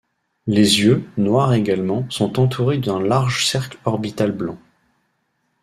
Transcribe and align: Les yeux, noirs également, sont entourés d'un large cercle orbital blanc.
Les 0.47 0.79
yeux, 0.79 1.07
noirs 1.15 1.53
également, 1.53 2.09
sont 2.09 2.39
entourés 2.39 2.79
d'un 2.79 2.99
large 2.99 3.45
cercle 3.45 3.77
orbital 3.85 4.31
blanc. 4.31 4.57